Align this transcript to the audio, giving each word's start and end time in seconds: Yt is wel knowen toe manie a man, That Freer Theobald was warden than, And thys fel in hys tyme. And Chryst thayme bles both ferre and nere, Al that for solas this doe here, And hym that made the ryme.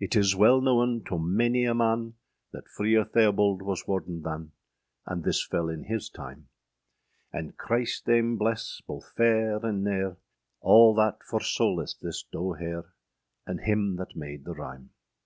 Yt 0.00 0.16
is 0.16 0.34
wel 0.34 0.62
knowen 0.62 1.04
toe 1.04 1.18
manie 1.18 1.66
a 1.70 1.74
man, 1.74 2.14
That 2.52 2.70
Freer 2.70 3.04
Theobald 3.04 3.60
was 3.60 3.86
warden 3.86 4.22
than, 4.22 4.52
And 5.04 5.22
thys 5.24 5.46
fel 5.46 5.68
in 5.68 5.84
hys 5.90 6.08
tyme. 6.08 6.48
And 7.34 7.54
Chryst 7.58 8.04
thayme 8.06 8.38
bles 8.38 8.80
both 8.86 9.12
ferre 9.14 9.60
and 9.66 9.84
nere, 9.84 10.16
Al 10.64 10.94
that 10.94 11.22
for 11.22 11.40
solas 11.40 11.98
this 12.00 12.22
doe 12.32 12.54
here, 12.54 12.94
And 13.46 13.60
hym 13.60 13.96
that 13.96 14.16
made 14.16 14.46
the 14.46 14.54
ryme. 14.54 14.88